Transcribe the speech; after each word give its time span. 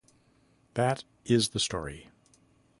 That 0.73 1.03
is 1.25 1.49
the 1.49 1.59
story. 1.59 2.09